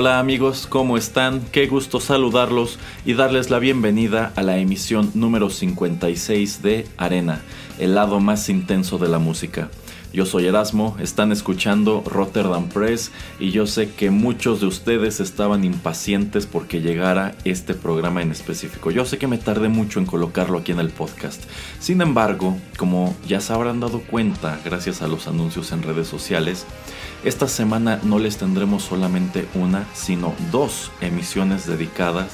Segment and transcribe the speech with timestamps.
[0.00, 1.40] Hola amigos, ¿cómo están?
[1.50, 7.42] Qué gusto saludarlos y darles la bienvenida a la emisión número 56 de Arena,
[7.80, 9.70] el lado más intenso de la música.
[10.12, 15.64] Yo soy Erasmo, están escuchando Rotterdam Press y yo sé que muchos de ustedes estaban
[15.64, 18.92] impacientes porque llegara este programa en específico.
[18.92, 21.42] Yo sé que me tardé mucho en colocarlo aquí en el podcast.
[21.78, 26.66] Sin embargo, como ya se habrán dado cuenta gracias a los anuncios en redes sociales,
[27.24, 32.32] esta semana no les tendremos solamente una, sino dos emisiones dedicadas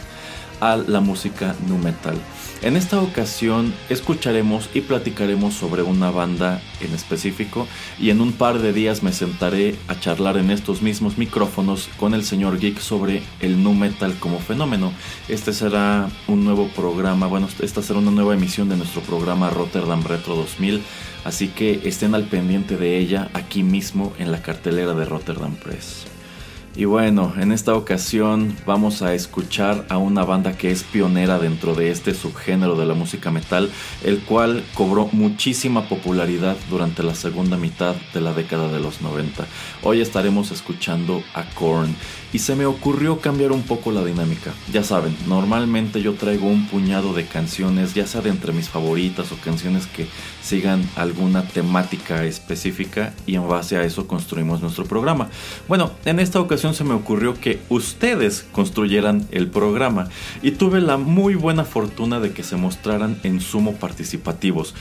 [0.60, 2.16] a la música nu metal.
[2.62, 7.66] En esta ocasión escucharemos y platicaremos sobre una banda en específico
[7.98, 12.14] y en un par de días me sentaré a charlar en estos mismos micrófonos con
[12.14, 14.92] el señor Geek sobre el nu metal como fenómeno.
[15.28, 20.02] Este será un nuevo programa, bueno, esta será una nueva emisión de nuestro programa Rotterdam
[20.02, 20.82] Retro 2000,
[21.24, 26.06] así que estén al pendiente de ella aquí mismo en la cartelera de Rotterdam Press.
[26.76, 31.76] Y bueno, en esta ocasión vamos a escuchar a una banda que es pionera dentro
[31.76, 33.70] de este subgénero de la música metal,
[34.02, 39.46] el cual cobró muchísima popularidad durante la segunda mitad de la década de los 90.
[39.84, 41.94] Hoy estaremos escuchando a Korn
[42.34, 44.52] y se me ocurrió cambiar un poco la dinámica.
[44.72, 49.30] Ya saben, normalmente yo traigo un puñado de canciones, ya sea de entre mis favoritas
[49.30, 50.08] o canciones que
[50.42, 55.30] sigan alguna temática específica y en base a eso construimos nuestro programa.
[55.68, 60.08] Bueno, en esta ocasión se me ocurrió que ustedes construyeran el programa
[60.42, 64.74] y tuve la muy buena fortuna de que se mostraran en sumo participativos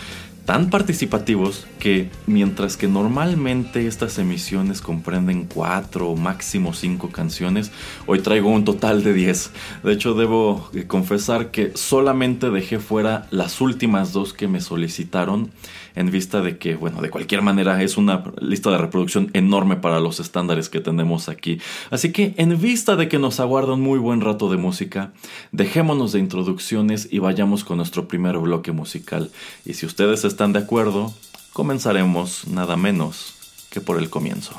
[0.46, 7.72] tan participativos que mientras que normalmente estas emisiones comprenden cuatro o máximo cinco canciones,
[8.06, 9.52] hoy traigo un total de 10.
[9.84, 15.52] De hecho, debo eh, confesar que solamente dejé fuera las últimas dos que me solicitaron
[15.96, 20.00] en vista de que, bueno, de cualquier manera es una lista de reproducción enorme para
[20.00, 21.60] los estándares que tenemos aquí.
[21.92, 25.14] Así que en vista de que nos aguarda un muy buen rato de música,
[25.52, 29.32] dejémonos de introducciones y vayamos con nuestro primer bloque musical.
[29.66, 31.14] Y si ustedes están de acuerdo,
[31.54, 33.36] comenzaremos nada menos
[33.70, 34.54] que por el comienzo.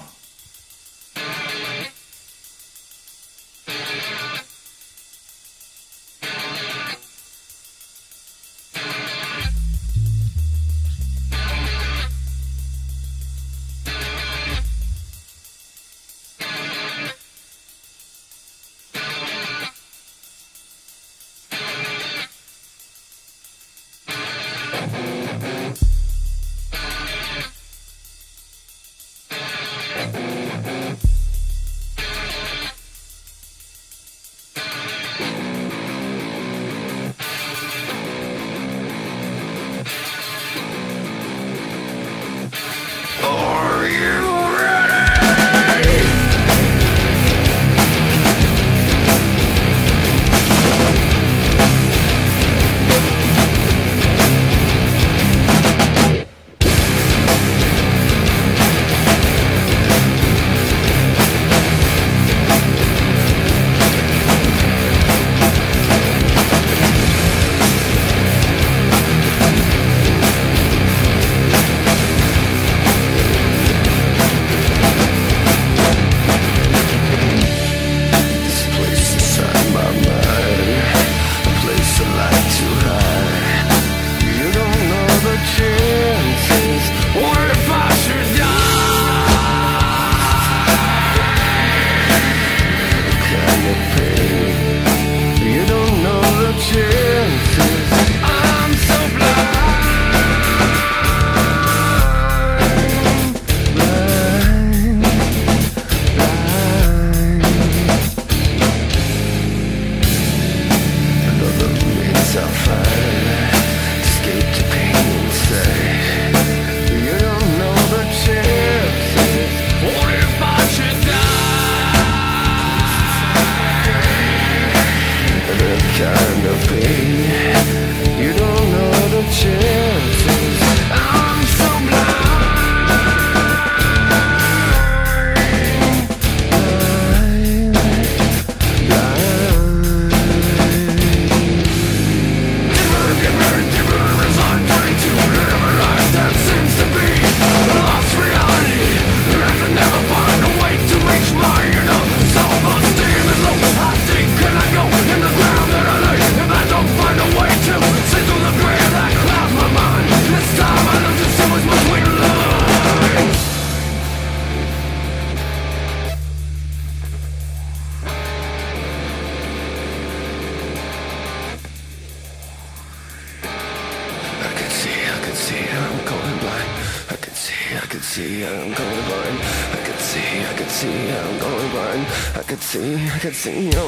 [183.45, 183.84] See, I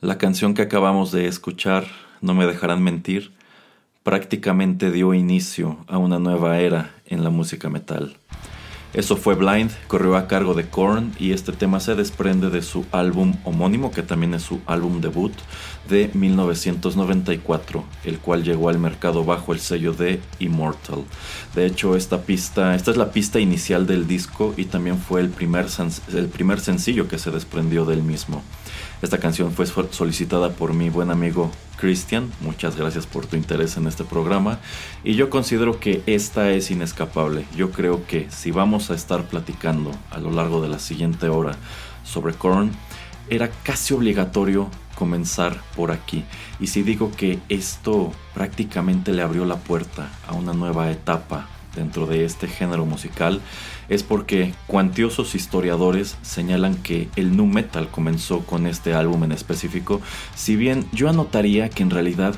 [0.00, 1.84] La canción que acabamos de escuchar,
[2.20, 3.32] No me dejarán mentir,
[4.04, 8.16] prácticamente dio inicio a una nueva era en la música metal.
[8.94, 12.86] Eso fue Blind, corrió a cargo de Korn y este tema se desprende de su
[12.92, 15.32] álbum homónimo, que también es su álbum debut,
[15.88, 21.02] de 1994, el cual llegó al mercado bajo el sello de Immortal.
[21.56, 25.30] De hecho, esta pista, esta es la pista inicial del disco y también fue el
[25.30, 25.66] primer,
[26.14, 28.44] el primer sencillo que se desprendió del mismo.
[29.00, 32.32] Esta canción fue solicitada por mi buen amigo Christian.
[32.40, 34.58] Muchas gracias por tu interés en este programa.
[35.04, 37.44] Y yo considero que esta es inescapable.
[37.56, 41.54] Yo creo que si vamos a estar platicando a lo largo de la siguiente hora
[42.02, 42.72] sobre Korn,
[43.30, 46.24] era casi obligatorio comenzar por aquí.
[46.58, 51.46] Y si digo que esto prácticamente le abrió la puerta a una nueva etapa
[51.76, 53.40] dentro de este género musical,
[53.88, 60.00] es porque cuantiosos historiadores señalan que el nu metal comenzó con este álbum en específico,
[60.34, 62.34] si bien yo anotaría que en realidad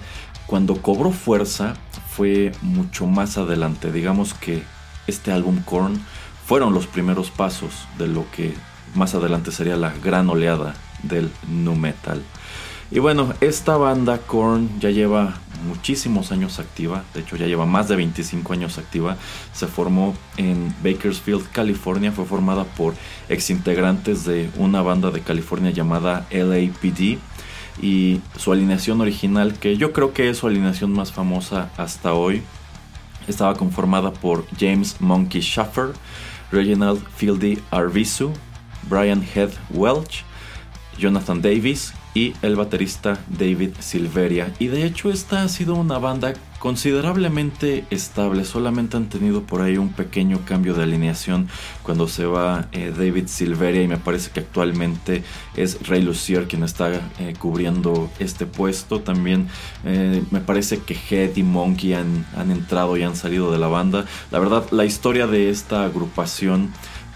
[0.47, 1.75] cuando cobró fuerza
[2.09, 4.63] fue mucho más adelante, digamos que
[5.07, 6.01] este álbum Korn
[6.47, 8.55] fueron los primeros pasos de lo que
[8.95, 12.23] más adelante sería la gran oleada del nu metal.
[12.91, 15.35] Y bueno, esta banda Korn ya lleva
[15.67, 19.17] muchísimos años activa, de hecho ya lleva más de 25 años activa,
[19.53, 22.95] se formó en Bakersfield, California, fue formada por
[23.29, 27.19] exintegrantes de una banda de California llamada LAPD
[27.83, 32.43] y su alineación original, que yo creo que es su alineación más famosa hasta hoy,
[33.29, 35.93] estaba conformada por James Monkey Schaffer,
[36.51, 38.33] Reginald Fieldy Arvisu,
[38.89, 40.25] Brian Head Welch,
[40.99, 44.53] Jonathan Davis y el baterista David Silveria.
[44.59, 49.79] Y de hecho esta ha sido una banda considerablemente estable, solamente han tenido por ahí
[49.79, 51.49] un pequeño cambio de alineación
[51.83, 55.25] cuando se va eh, David Silveria y me parece que actualmente
[55.57, 59.01] es Ray Lucier quien está eh, cubriendo este puesto.
[59.01, 59.49] También
[59.85, 63.69] eh, me parece que Head y Monkey han, han entrado y han salido de la
[63.69, 64.05] banda.
[64.31, 66.71] La verdad, la historia de esta agrupación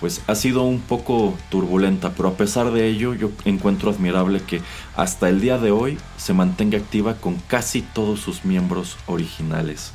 [0.04, 4.60] pues ha sido un poco turbulenta, pero a pesar de ello yo encuentro admirable que
[4.96, 9.92] hasta el día de hoy se mantenga activa con casi todos sus miembros originales.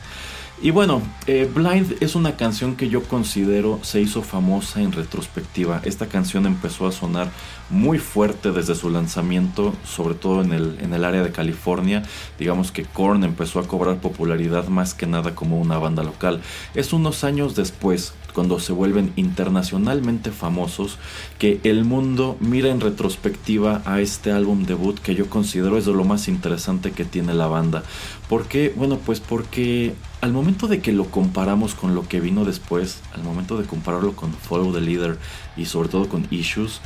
[0.61, 5.79] Y bueno, eh, Blind es una canción que yo considero se hizo famosa en retrospectiva.
[5.85, 7.31] Esta canción empezó a sonar
[7.69, 12.03] muy fuerte desde su lanzamiento, sobre todo en el, en el área de California.
[12.37, 16.41] Digamos que Korn empezó a cobrar popularidad más que nada como una banda local.
[16.75, 20.97] Es unos años después, cuando se vuelven internacionalmente famosos,
[21.37, 25.93] que el mundo mira en retrospectiva a este álbum debut que yo considero es de
[25.93, 27.81] lo más interesante que tiene la banda.
[28.27, 28.73] ¿Por qué?
[28.75, 33.23] Bueno, pues porque al momento de que lo comparamos con lo que vino después, al
[33.23, 35.17] momento de compararlo con Follow the Leader
[35.55, 36.81] y sobre todo con Issues,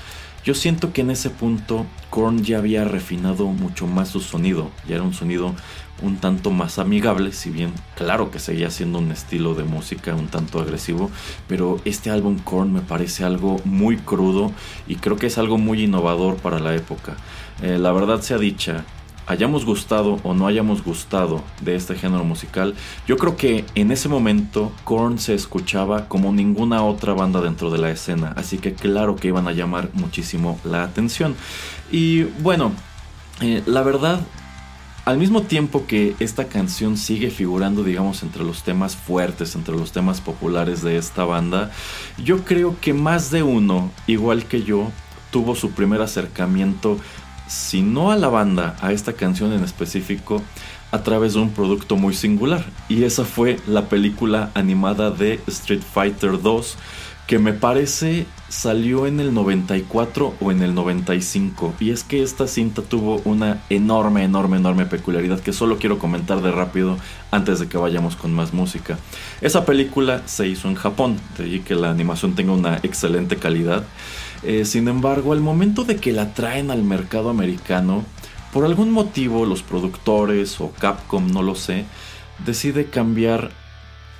[0.46, 4.96] yo siento que en ese punto Korn ya había refinado mucho más su sonido, ya
[4.96, 5.56] era un sonido
[6.02, 10.28] un tanto más amigable, si bien claro que seguía siendo un estilo de música un
[10.28, 11.10] tanto agresivo,
[11.48, 14.52] pero este álbum Korn me parece algo muy crudo
[14.86, 17.16] y creo que es algo muy innovador para la época.
[17.62, 18.84] Eh, la verdad sea dicha,
[19.27, 22.75] hayamos gustado o no hayamos gustado de este género musical,
[23.08, 27.77] yo creo que en ese momento Korn se escuchaba como ninguna otra banda dentro de
[27.77, 31.36] la escena, así que claro que iban a llamar muchísimo la atención.
[31.92, 32.72] Y bueno,
[33.42, 34.22] eh, la verdad
[35.06, 39.92] al mismo tiempo que esta canción sigue figurando, digamos, entre los temas fuertes, entre los
[39.92, 41.72] temas populares de esta banda,
[42.24, 44.92] yo creo que más de uno, igual que yo,
[45.30, 46.98] tuvo su primer acercamiento,
[47.53, 50.41] si no a la banda, a esta canción en específico,
[50.94, 52.64] a través de un producto muy singular.
[52.88, 56.78] Y esa fue la película animada de Street Fighter 2
[57.28, 61.74] que me parece salió en el 94 o en el 95.
[61.80, 66.42] Y es que esta cinta tuvo una enorme, enorme, enorme peculiaridad que solo quiero comentar
[66.42, 66.98] de rápido
[67.32, 69.00] antes de que vayamos con más música.
[69.42, 73.84] Esa película se hizo en Japón, de ahí que la animación tenga una excelente calidad.
[74.44, 78.04] Eh, sin embargo, al momento de que la traen al mercado americano,
[78.53, 81.86] por algún motivo los productores o Capcom, no lo sé,
[82.45, 83.50] decide cambiar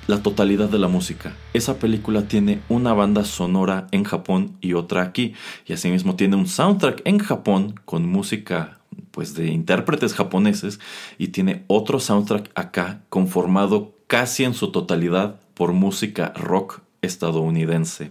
[0.08, 1.34] la totalidad de la música.
[1.52, 5.34] Esa película tiene una banda sonora en Japón y otra aquí,
[5.66, 8.80] y asimismo tiene un soundtrack en Japón con música
[9.12, 10.80] pues de intérpretes japoneses
[11.16, 18.10] y tiene otro soundtrack acá conformado casi en su totalidad por música rock estadounidense.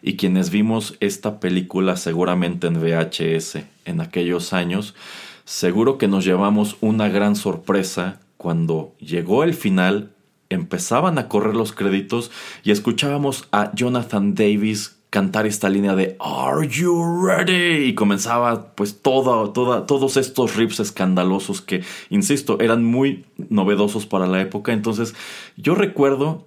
[0.00, 4.94] Y quienes vimos esta película seguramente en VHS en aquellos años,
[5.48, 10.12] seguro que nos llevamos una gran sorpresa cuando llegó el final
[10.50, 12.30] empezaban a correr los créditos
[12.64, 17.86] y escuchábamos a Jonathan Davis cantar esta línea de Are you ready?
[17.86, 24.42] Y comenzaba pues toda, todos estos riffs escandalosos que, insisto, eran muy novedosos para la
[24.42, 24.74] época.
[24.74, 25.14] Entonces
[25.56, 26.44] yo recuerdo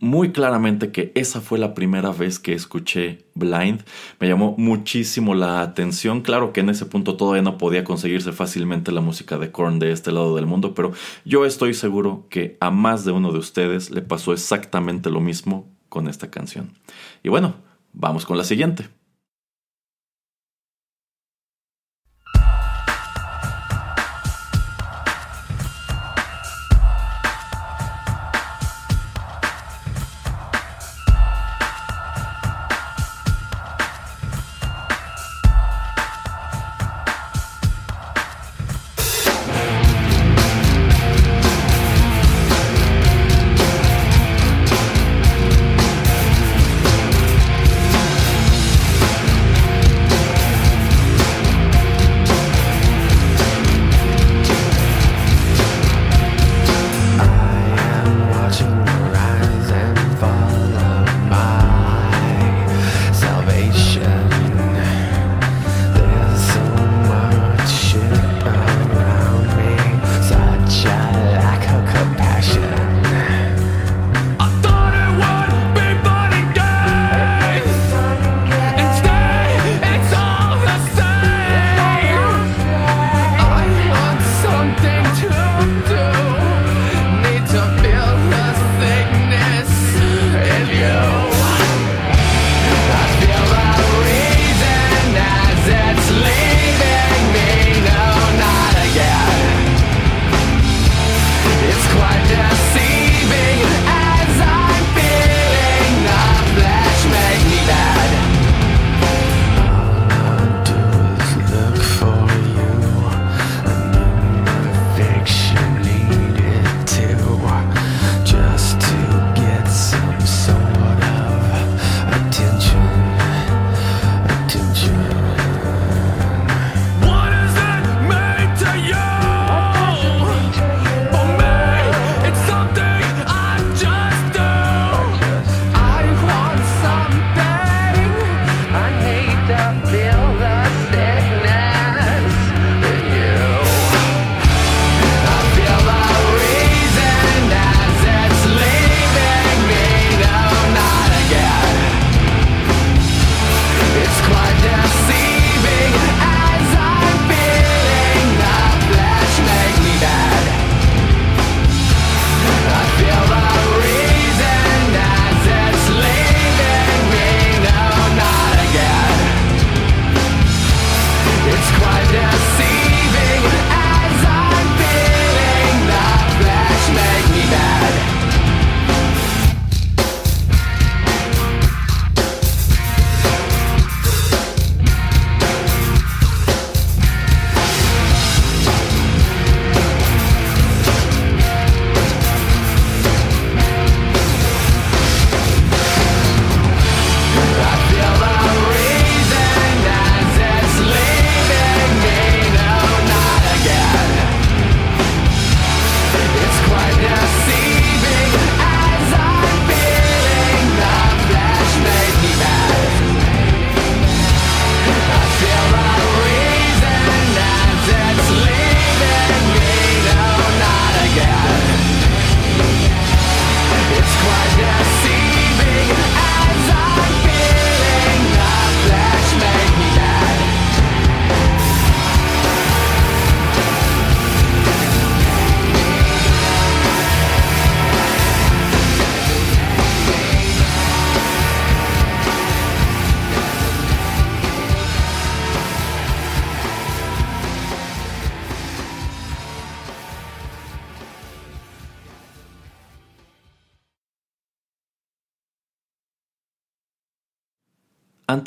[0.00, 3.82] muy claramente que esa fue la primera vez que escuché Blind.
[4.18, 6.20] Me llamó muchísimo la atención.
[6.20, 9.92] Claro que en ese punto todavía no podía conseguirse fácilmente la música de Korn de
[9.92, 10.92] este lado del mundo, pero
[11.24, 15.68] yo estoy seguro que a más de uno de ustedes le pasó exactamente lo mismo
[15.88, 16.72] con esta canción.
[17.22, 17.56] Y bueno,
[17.92, 18.99] vamos con la siguiente.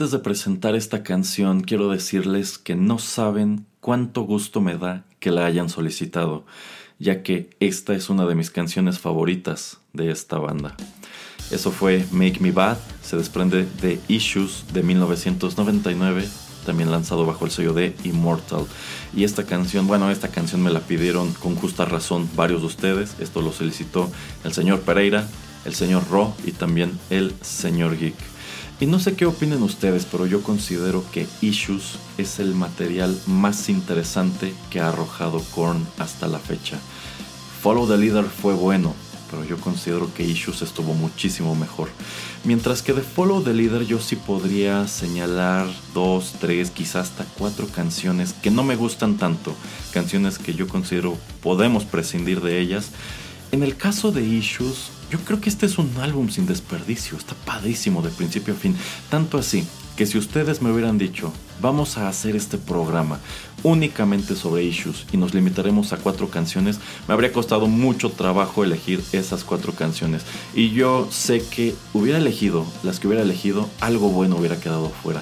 [0.03, 5.31] Antes de presentar esta canción, quiero decirles que no saben cuánto gusto me da que
[5.31, 6.45] la hayan solicitado,
[7.00, 10.75] ya que esta es una de mis canciones favoritas de esta banda.
[11.51, 16.27] Eso fue Make Me Bad, se desprende de Issues de 1999,
[16.65, 18.65] también lanzado bajo el sello de Immortal.
[19.15, 23.15] Y esta canción, bueno, esta canción me la pidieron con justa razón varios de ustedes.
[23.19, 24.12] Esto lo solicitó
[24.43, 25.29] el señor Pereira,
[25.63, 28.33] el señor Ro y también el señor Geek.
[28.84, 33.70] Y no sé qué opinen ustedes, pero yo considero que Issues es el material más
[33.70, 36.77] interesante que ha arrojado Korn hasta la fecha.
[37.62, 38.94] Follow the Leader fue bueno,
[39.31, 41.88] pero yo considero que Issues estuvo muchísimo mejor.
[42.44, 47.68] Mientras que de Follow the Leader yo sí podría señalar dos, tres, quizás hasta cuatro
[47.68, 49.55] canciones que no me gustan tanto,
[49.94, 52.90] canciones que yo considero podemos prescindir de ellas.
[53.53, 57.36] En el caso de Issues, yo creo que este es un álbum sin desperdicio, está
[57.46, 58.76] padrísimo de principio a fin,
[59.12, 59.64] tanto así
[59.96, 63.20] que si ustedes me hubieran dicho, vamos a hacer este programa
[63.62, 69.04] únicamente sobre issues y nos limitaremos a cuatro canciones, me habría costado mucho trabajo elegir
[69.12, 70.24] esas cuatro canciones.
[70.56, 75.22] Y yo sé que hubiera elegido, las que hubiera elegido, algo bueno hubiera quedado fuera.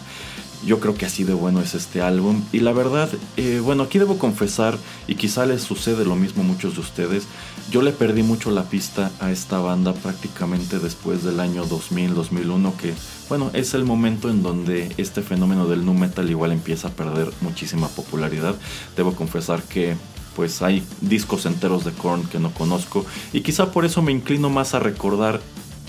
[0.66, 2.44] Yo creo que así de bueno es este álbum.
[2.52, 6.46] Y la verdad, eh, bueno, aquí debo confesar, y quizá les sucede lo mismo a
[6.46, 7.28] muchos de ustedes,
[7.70, 12.94] yo le perdí mucho la pista a esta banda prácticamente después del año 2000-2001, que
[13.30, 17.32] bueno, es el momento en donde este fenómeno del nu metal igual empieza a perder
[17.40, 18.56] muchísima popularidad.
[18.98, 19.96] Debo confesar que
[20.36, 24.50] pues hay discos enteros de Korn que no conozco y quizá por eso me inclino
[24.50, 25.42] más a recordar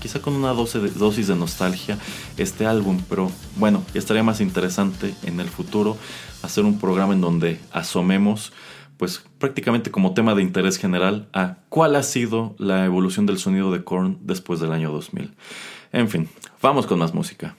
[0.03, 1.97] quizá con una dosis de nostalgia
[2.37, 5.97] este álbum, pero bueno, estaría más interesante en el futuro
[6.43, 8.53] hacer un programa en donde asomemos
[8.97, 13.71] pues prácticamente como tema de interés general a cuál ha sido la evolución del sonido
[13.71, 15.35] de Korn después del año 2000.
[15.93, 16.29] En fin,
[16.61, 17.55] vamos con más música.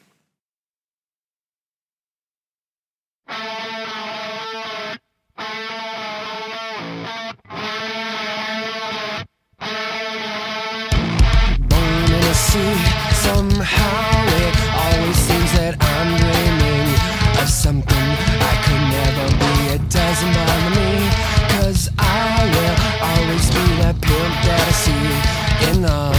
[17.48, 18.08] Something.
[18.52, 20.92] I could never be it doesn't bother me.
[21.54, 22.78] Cause I will
[23.10, 25.06] always be that pimp that I see
[25.70, 26.16] in all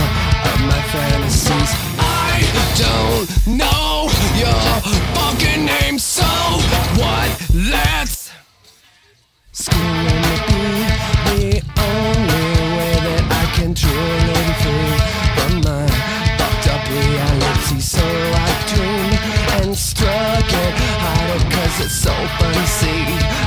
[0.51, 1.71] of my fantasies.
[1.99, 2.45] I
[2.83, 4.65] don't know your
[5.17, 6.25] fucking name so
[7.01, 7.31] what?
[7.55, 8.31] Let's
[9.53, 10.34] Schooling
[22.43, 23.05] and see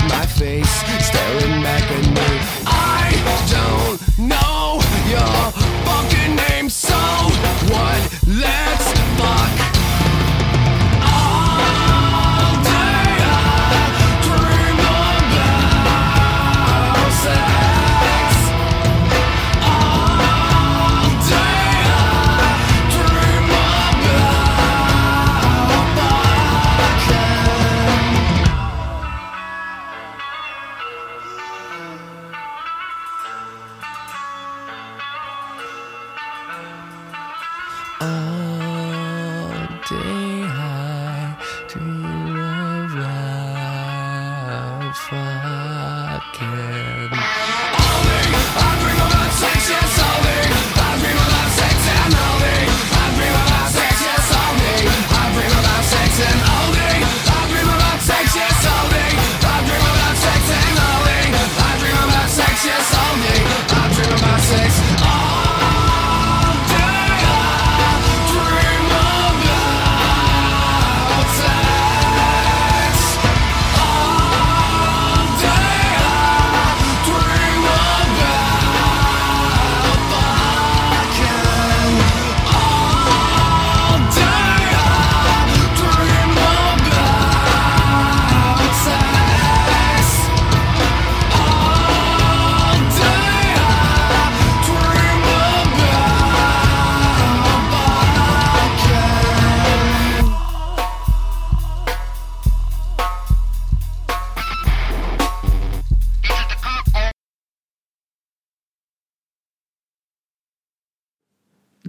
[0.08, 1.17] my face.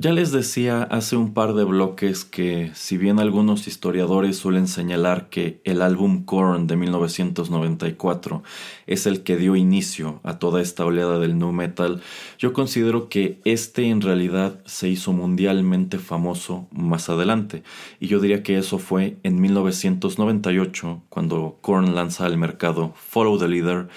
[0.08, 5.28] Ya les decía hace un par de bloques que si bien algunos historiadores suelen señalar
[5.28, 8.42] que el álbum Korn de 1994
[8.86, 12.00] es el que dio inicio a toda esta oleada del nu metal,
[12.38, 17.62] yo considero que este en realidad se hizo mundialmente famoso más adelante.
[18.00, 23.46] Y yo diría que eso fue en 1998 cuando Korn lanza al mercado Follow the
[23.46, 23.88] Leader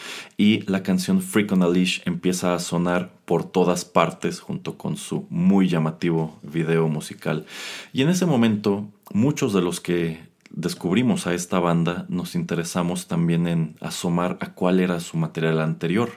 [0.42, 4.98] y la canción Freak on a Leash empieza a sonar por todas partes junto con
[4.98, 7.46] su muy llamativo video musical.
[7.94, 13.48] Y en ese momento muchos de los que descubrimos a esta banda, nos interesamos también
[13.48, 16.12] en asomar a cuál era su material anterior.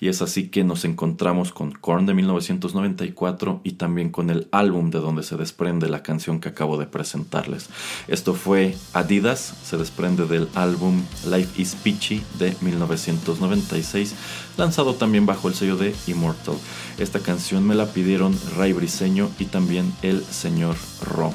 [0.00, 4.90] Y es así que nos encontramos con Korn de 1994 y también con el álbum
[4.90, 7.68] de donde se desprende la canción que acabo de presentarles.
[8.08, 14.14] Esto fue Adidas, se desprende del álbum Life is Peachy de 1996,
[14.56, 16.56] lanzado también bajo el sello de Immortal.
[16.98, 21.32] Esta canción me la pidieron Ray Briseño y también el señor Ro.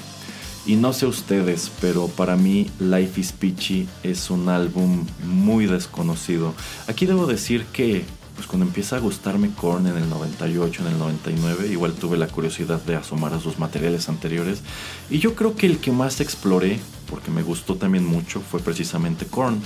[0.67, 6.53] Y no sé ustedes, pero para mí Life is Peachy es un álbum muy desconocido.
[6.87, 8.03] Aquí debo decir que
[8.35, 12.27] pues cuando empieza a gustarme Korn en el 98, en el 99, igual tuve la
[12.27, 14.61] curiosidad de asomar a sus materiales anteriores.
[15.09, 19.25] Y yo creo que el que más exploré, porque me gustó también mucho, fue precisamente
[19.25, 19.61] Korn.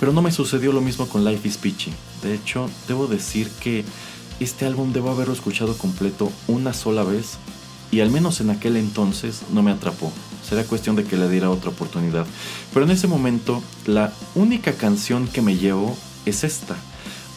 [0.00, 1.92] Pero no me sucedió lo mismo con Life is Peachy.
[2.22, 3.84] De hecho, debo decir que
[4.40, 7.36] este álbum debo haberlo escuchado completo una sola vez
[7.92, 10.10] y al menos en aquel entonces no me atrapó.
[10.48, 12.26] Será cuestión de que le diera otra oportunidad.
[12.72, 16.76] Pero en ese momento, la única canción que me llevo es esta,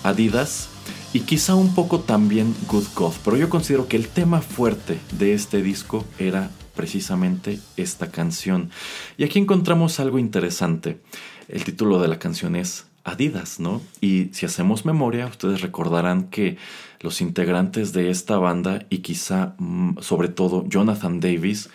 [0.03, 0.69] Adidas,
[1.11, 3.13] y quizá un poco también Good God.
[3.25, 8.69] Pero yo considero que el tema fuerte de este disco era precisamente esta canción.
[9.17, 11.01] Y aquí encontramos algo interesante.
[11.47, 13.81] El título de la canción es Adidas, ¿no?
[14.01, 16.57] Y si hacemos memoria, ustedes recordarán que
[16.99, 21.69] los integrantes de esta banda y quizá mm, sobre todo Jonathan Davis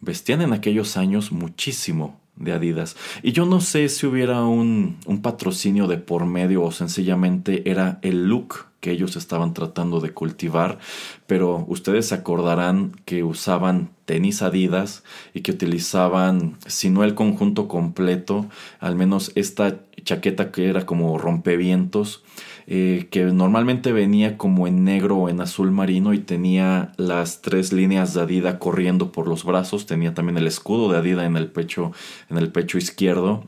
[0.00, 2.96] vestían en aquellos años muchísimo de Adidas.
[3.22, 7.98] Y yo no sé si hubiera un, un, patrocinio de por medio o sencillamente era
[8.02, 10.78] el look que ellos estaban tratando de cultivar,
[11.26, 15.02] pero ustedes se acordarán que usaban tenis Adidas
[15.34, 18.46] y que utilizaban, si no el conjunto completo,
[18.78, 22.22] al menos esta chaqueta que era como rompevientos
[22.68, 27.72] eh, que normalmente venía como en negro o en azul marino y tenía las tres
[27.72, 31.46] líneas de Adidas corriendo por los brazos, tenía también el escudo de Adidas en el
[31.46, 31.92] pecho,
[32.28, 33.44] en el pecho izquierdo.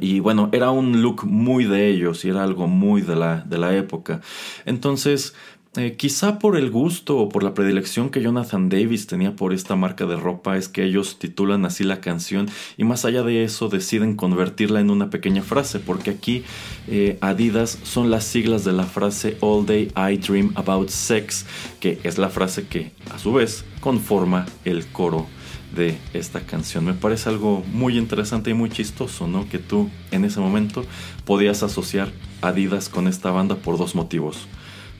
[0.00, 3.58] Y bueno, era un look muy de ellos y era algo muy de la, de
[3.58, 4.20] la época.
[4.64, 5.34] Entonces,
[5.76, 9.74] eh, quizá por el gusto o por la predilección que Jonathan Davis tenía por esta
[9.74, 13.68] marca de ropa es que ellos titulan así la canción y más allá de eso
[13.68, 16.44] deciden convertirla en una pequeña frase porque aquí
[16.86, 21.46] eh, Adidas son las siglas de la frase All Day I Dream About Sex
[21.80, 25.26] que es la frase que a su vez conforma el coro
[25.74, 26.84] de esta canción.
[26.84, 29.48] Me parece algo muy interesante y muy chistoso, ¿no?
[29.48, 30.84] Que tú en ese momento
[31.24, 34.46] podías asociar Adidas con esta banda por dos motivos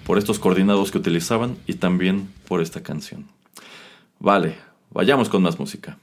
[0.07, 3.27] por estos coordinados que utilizaban y también por esta canción.
[4.19, 4.57] Vale,
[4.91, 5.99] vayamos con más música.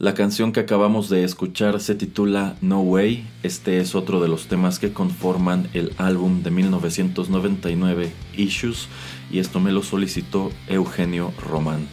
[0.00, 3.28] La canción que acabamos de escuchar se titula No Way.
[3.42, 8.88] Este es otro de los temas que conforman el álbum de 1999 Issues
[9.30, 11.86] y esto me lo solicitó Eugenio Román.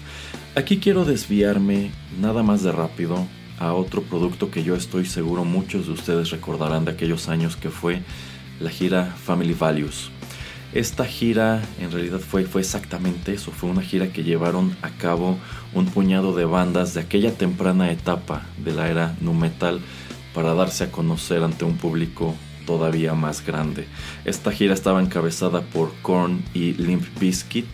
[0.56, 3.28] Aquí quiero desviarme nada más de rápido
[3.60, 7.70] a otro producto que yo estoy seguro muchos de ustedes recordarán de aquellos años que
[7.70, 8.04] fue
[8.62, 10.12] la gira Family Values.
[10.74, 15.38] Esta gira en realidad fue, fue exactamente eso, fue una gira que llevaron a cabo
[15.74, 19.80] un puñado de bandas de aquella temprana etapa de la era nu metal
[20.34, 23.88] para darse a conocer ante un público todavía más grande.
[24.26, 27.68] Esta gira estaba encabezada por Korn y Limp Bizkit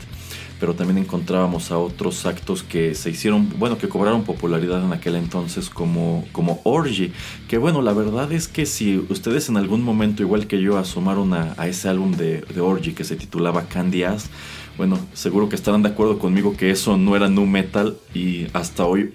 [0.64, 5.18] pero también encontrábamos a otros actos que se hicieron, bueno, que cobraron popularidad en aquel
[5.18, 7.12] entonces como, como Orgy,
[7.50, 11.34] que bueno, la verdad es que si ustedes en algún momento, igual que yo, asomaron
[11.34, 14.30] a, ese álbum de, de Orgy que se titulaba Candy Ass,
[14.78, 18.86] bueno, seguro que estarán de acuerdo conmigo que eso no era nu metal y hasta
[18.86, 19.12] hoy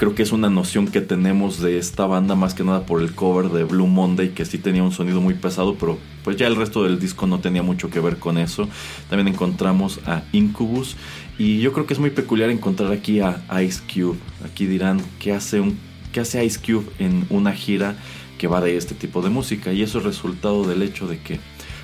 [0.00, 3.14] creo que es una noción que tenemos de esta banda más que nada por el
[3.14, 6.56] cover de Blue Monday que sí tenía un sonido muy pesado pero pues ya el
[6.56, 8.66] resto del disco no tenía mucho que ver con eso.
[9.10, 10.96] También encontramos a Incubus
[11.38, 14.16] y yo creo que es muy peculiar encontrar aquí a Ice Cube.
[14.42, 15.78] Aquí dirán qué hace un
[16.12, 17.94] qué hace Ice Cube en una gira
[18.38, 21.40] que va de este tipo de música y eso es resultado del hecho de que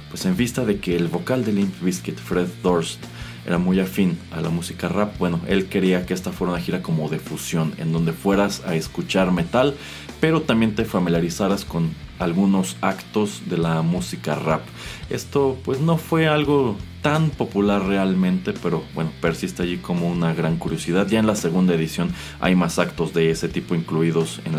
[0.09, 3.05] pues en vista de que el vocal de Limp Bizkit Fred Durst
[3.47, 5.17] era muy afín a la música rap.
[5.19, 8.75] Bueno, él quería que esta fuera una gira como de fusión, en donde fueras a
[8.75, 9.75] escuchar metal,
[10.21, 14.63] pero también te familiarizaras con algunos actos de la música rap.
[15.11, 20.57] Esto pues no fue algo tan popular realmente, pero bueno, persiste allí como una gran
[20.57, 21.07] curiosidad.
[21.07, 24.57] Ya en la segunda edición hay más actos de ese tipo incluidos en,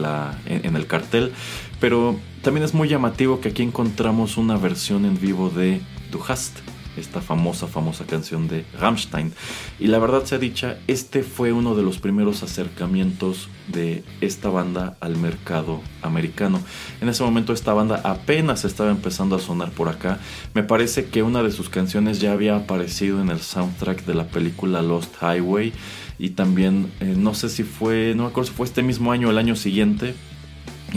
[0.65, 1.34] en, el cartel,
[1.82, 6.60] pero también es muy llamativo que aquí encontramos una versión en vivo de Du Hast
[6.97, 9.33] esta famosa, famosa canción de Rammstein.
[9.79, 14.97] Y la verdad sea dicha, este fue uno de los primeros acercamientos de esta banda
[14.99, 16.62] al mercado americano.
[17.01, 20.19] En ese momento esta banda apenas estaba empezando a sonar por acá.
[20.53, 24.27] Me parece que una de sus canciones ya había aparecido en el soundtrack de la
[24.27, 25.73] película Lost Highway.
[26.19, 29.27] Y también, eh, no sé si fue, no me acuerdo si fue este mismo año
[29.27, 30.15] o el año siguiente,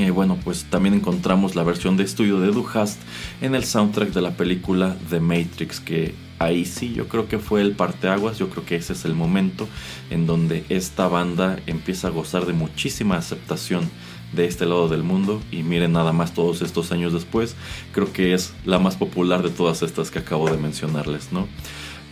[0.09, 2.99] bueno, pues también encontramos la versión de estudio de Duhast
[3.43, 7.61] en el soundtrack de la película The Matrix, que ahí sí yo creo que fue
[7.61, 9.69] el parteaguas, yo creo que ese es el momento
[10.09, 13.91] en donde esta banda empieza a gozar de muchísima aceptación
[14.33, 17.57] de este lado del mundo y miren nada más todos estos años después,
[17.93, 21.47] creo que es la más popular de todas estas que acabo de mencionarles, ¿no?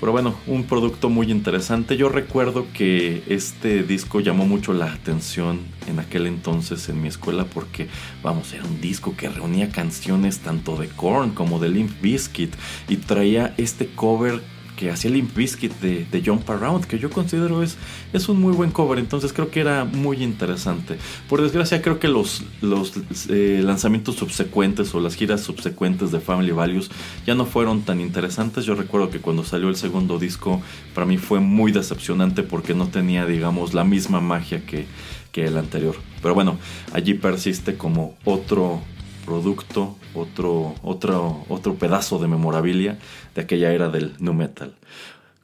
[0.01, 1.97] Pero bueno, un producto muy interesante.
[1.97, 7.45] Yo recuerdo que este disco llamó mucho la atención en aquel entonces en mi escuela
[7.45, 7.89] porque,
[8.23, 12.55] vamos, era un disco que reunía canciones tanto de Korn como de Limp Bizkit
[12.89, 14.41] y traía este cover
[14.79, 17.77] que hacía Limp Bizkit de, de Jump Around, que yo considero es,
[18.13, 20.97] es un muy buen cover, entonces creo que era muy interesante.
[21.29, 22.93] Por desgracia creo que los, los
[23.29, 26.91] eh, lanzamientos subsecuentes o las giras subsecuentes de Family Values
[27.27, 28.65] ya no fueron tan interesantes.
[28.65, 30.63] Yo recuerdo que cuando salió el segundo disco
[30.95, 34.87] para mí fue muy decepcionante porque no tenía, digamos, la misma magia que,
[35.33, 35.97] que el anterior.
[36.23, 36.57] Pero bueno,
[36.93, 38.81] allí persiste como otro
[39.29, 42.99] producto, otro, otro, otro pedazo de memorabilia
[43.35, 44.75] de aquella era del nu metal.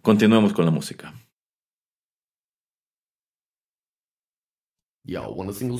[0.01, 1.13] Continuemos con la música.
[5.55, 5.79] Single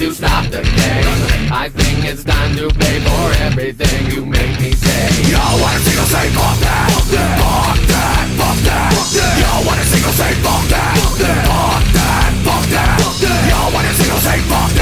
[0.00, 1.52] to stop the game.
[1.52, 5.28] I think it's time to pay for everything you make me say.
[5.28, 6.88] Yo, wanna single say fuck that?
[6.88, 8.96] Fuck that, fuck that, fuck that.
[9.36, 10.96] Yo, wanna single say fuck that?
[11.04, 13.44] Fuck that, fuck that, fuck that.
[13.44, 14.40] Yo, wanna single say?
[14.48, 14.79] Fuck that,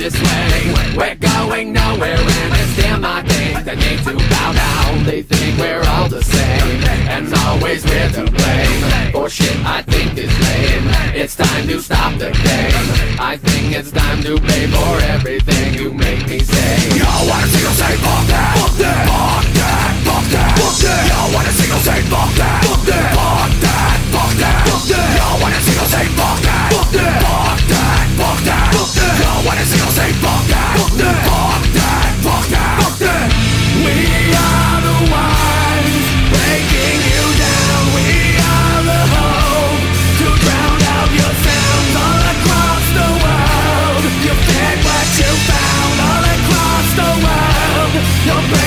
[0.00, 0.96] this way?
[0.96, 5.04] We're going nowhere and it's them I think that need to bow down.
[5.04, 9.12] They think we're all the same and always we're to blame.
[9.12, 10.88] For shit I think is lame.
[11.12, 12.86] It's time to stop the game.
[13.20, 16.96] I think it's time to pay for everything you make me say.
[17.28, 18.56] Wanna single say fuck that?
[18.56, 19.04] Fuck that.
[19.04, 19.92] Fuck that.
[20.08, 20.50] Fuck that.
[20.56, 21.02] Fuck that.
[21.12, 22.64] Yo, wanna single say fuck that?
[22.64, 23.12] Fuck that.
[23.20, 23.96] Fuck that.
[24.16, 24.58] Fuck that.
[24.64, 25.12] Fuck that.
[25.20, 26.72] Yo, wanna single say fuck that?
[26.72, 27.20] Fuck that.
[27.20, 27.49] Fuck that.
[28.20, 28.68] Fuck that.
[29.46, 30.76] Wanna single say fuck that?
[30.76, 32.08] Fuck that.
[32.20, 32.76] Fuck that.
[32.84, 33.32] Fuck that.
[33.80, 33.96] We
[34.36, 37.82] are the ones breaking you down.
[37.96, 39.84] We are the hope
[40.20, 44.04] to drown out your sounds all across the world.
[44.28, 44.34] You
[44.84, 47.92] what you found all across the world.
[48.28, 48.59] You're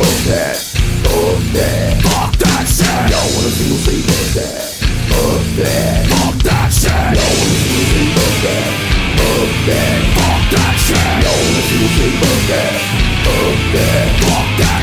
[0.00, 0.56] fuck that?
[1.04, 2.02] Fuck that.
[2.02, 2.88] Fuck that shit.
[3.12, 4.64] Y'all want a single say fuck that?
[5.12, 6.06] Fuck that.
[6.08, 6.90] Fuck that shit.
[6.90, 8.68] Y'all want a single say fuck that?
[9.20, 10.00] Fuck that.
[10.16, 11.08] Fuck that shit.
[11.24, 12.72] Y'all want a single say fuck that?
[13.24, 14.06] Fuck that.
[14.24, 14.79] Fuck that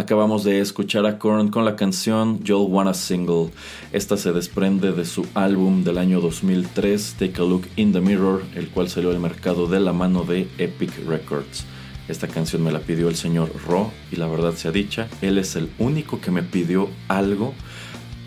[0.00, 3.50] Acabamos de escuchar a Korn con la canción You'll Wanna Single.
[3.92, 8.42] Esta se desprende de su álbum del año 2003, Take a Look in the Mirror,
[8.54, 11.66] el cual salió al mercado de la mano de Epic Records.
[12.08, 15.54] Esta canción me la pidió el señor Ro y la verdad sea dicha, él es
[15.54, 17.52] el único que me pidió algo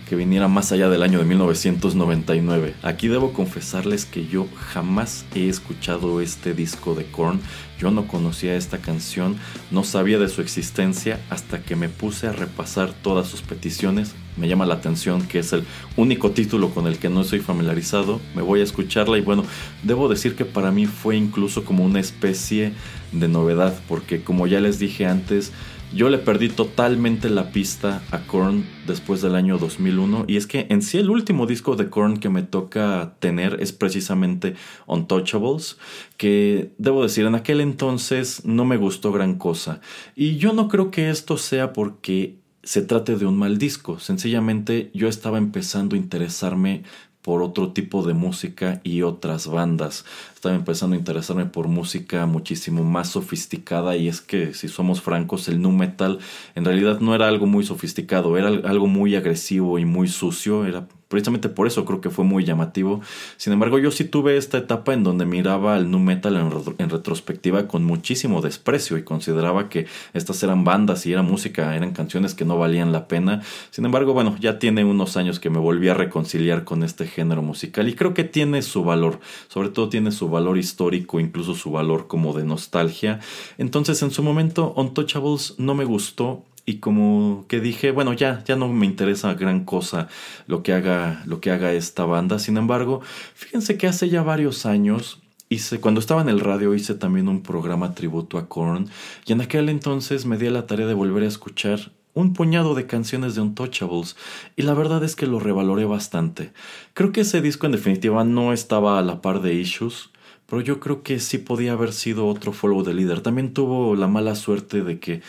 [0.08, 2.76] que viniera más allá del año de 1999.
[2.84, 7.40] Aquí debo confesarles que yo jamás he escuchado este disco de Korn.
[7.80, 9.38] Yo no conocía esta canción,
[9.72, 14.14] no sabía de su existencia hasta que me puse a repasar todas sus peticiones.
[14.38, 15.64] Me llama la atención que es el
[15.98, 18.20] único título con el que no estoy familiarizado.
[18.36, 19.44] Me voy a escucharla y bueno,
[19.84, 22.74] debo decir que para mí fue incluso como una especie
[23.12, 25.52] de novedad porque como ya les dije antes,
[25.96, 30.66] yo le perdí totalmente la pista a Korn después del año 2001 y es que
[30.70, 34.56] en sí el último disco de Korn que me toca tener es precisamente
[34.88, 35.78] Untouchables,
[36.18, 39.82] que debo decir en aquel entonces no me gustó gran cosa
[40.16, 44.90] y yo no creo que esto sea porque se trate de un mal disco, sencillamente
[44.94, 46.84] yo estaba empezando a interesarme
[47.22, 50.06] por otro tipo de música y otras bandas.
[50.44, 55.48] Estaba empezando a interesarme por música muchísimo más sofisticada y es que si somos francos
[55.48, 56.20] el nu metal
[56.54, 60.86] en realidad no era algo muy sofisticado, era algo muy agresivo y muy sucio, era
[61.14, 63.00] precisamente por eso creo que fue muy llamativo.
[63.38, 67.68] Sin embargo, yo sí tuve esta etapa en donde miraba al nu metal en, retrospectiva
[67.68, 69.86] con muchísimo desprecio y consideraba que
[70.16, 73.44] estas eran bandas y era música, eran canciones que no valían la pena.
[73.70, 77.44] Sin embargo, bueno, ya tiene unos años que me volví a reconciliar con este género
[77.44, 79.20] musical y creo que tiene su valor,
[79.50, 83.22] sobre todo tiene su valor histórico, incluso su valor como de nostalgia.
[83.58, 88.56] Entonces, en su momento, Untouchables no me gustó y como que dije, bueno, ya, ya
[88.56, 90.08] no me interesa gran cosa
[90.48, 92.40] lo que haga, lo que haga esta banda.
[92.40, 93.02] Sin embargo,
[93.34, 95.20] fíjense que hace ya varios años
[95.50, 98.90] hice, cuando estaba en el radio hice también un programa tributo a Korn
[99.26, 102.76] y en aquel entonces me di a la tarea de volver a escuchar un puñado
[102.76, 104.16] de canciones de Untouchables
[104.56, 106.54] y la verdad es que lo revaloré bastante.
[106.94, 110.12] Creo que ese disco en definitiva no estaba a la par de Issues,
[110.54, 113.22] pero yo creo que sí podía haber sido otro follow de líder.
[113.22, 115.24] También tuvo la mala suerte de que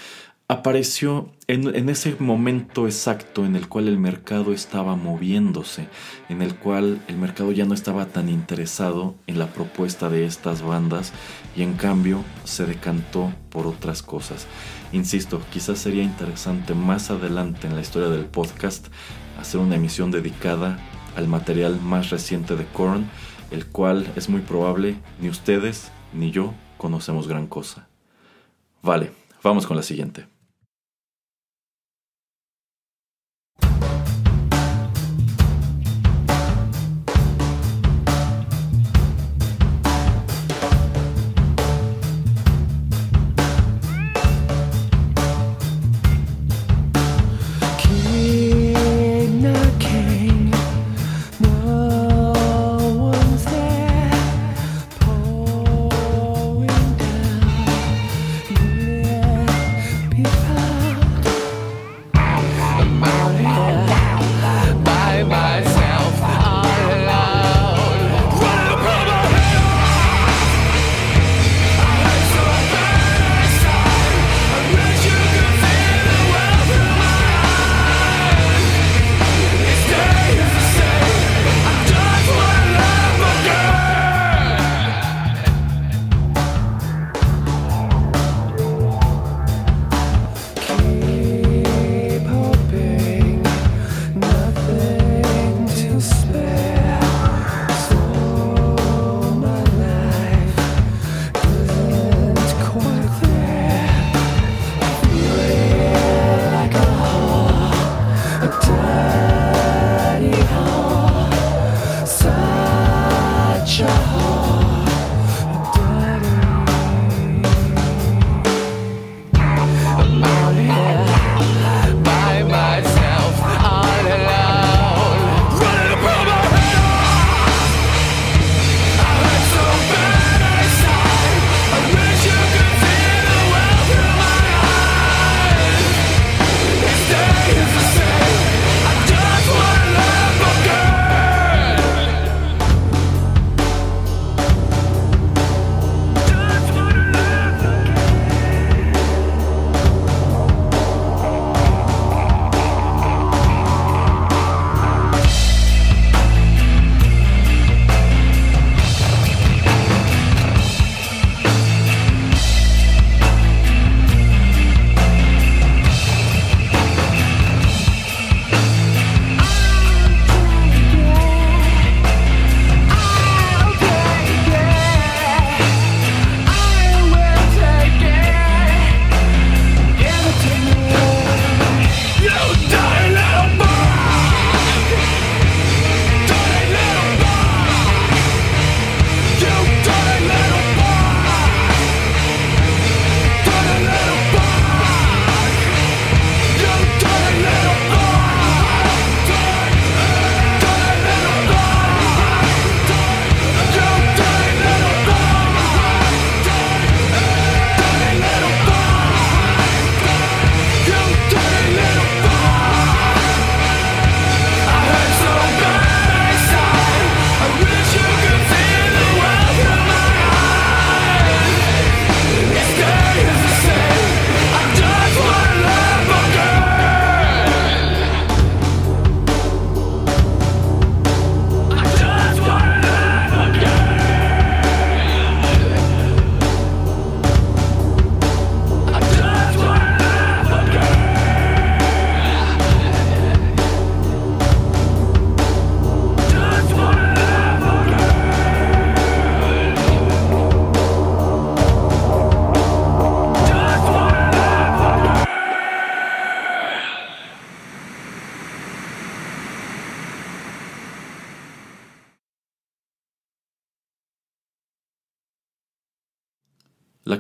[0.48, 5.88] apareció en, ese momento exacto en el cual el mercado estaba moviéndose,
[6.28, 10.60] en el cual el mercado ya no estaba tan interesado en la propuesta de estas
[10.60, 11.14] bandas
[11.56, 14.46] y en cambio se decantó por otras cosas.
[14.92, 18.88] Insisto, quizás sería interesante más adelante en la historia del podcast
[19.40, 20.78] hacer una emisión dedicada
[21.16, 23.08] al material más reciente de Korn,
[23.54, 27.86] el cual es muy probable ni ustedes ni yo conocemos gran cosa.
[28.82, 30.26] Vale, vamos con la siguiente.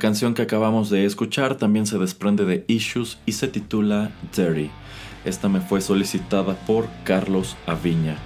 [0.04, 4.70] Canción que acabamos de escuchar también se desprende de Issues y se titula Dirty.
[5.24, 8.18] Esta me fue solicitada por Carlos Aviña.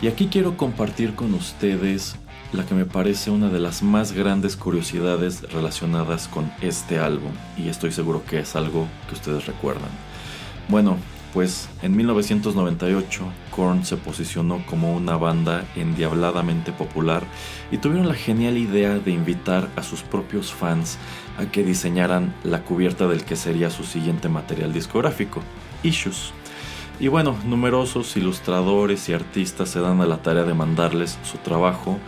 [0.00, 2.14] Y aquí quiero compartir con ustedes
[2.52, 7.68] la que me parece una de las más grandes curiosidades relacionadas con este álbum, y
[7.68, 9.90] estoy seguro que es algo que ustedes recuerdan.
[10.68, 10.96] Bueno,
[11.32, 17.22] pues en 1998 Korn se posicionó como una banda endiabladamente popular
[17.70, 20.98] y tuvieron la genial idea de invitar a sus propios fans
[21.38, 25.42] a que diseñaran la cubierta del que sería su siguiente material discográfico,
[25.82, 26.32] Issues.
[26.98, 31.98] Y bueno, numerosos ilustradores y artistas se dan a la tarea de mandarles su trabajo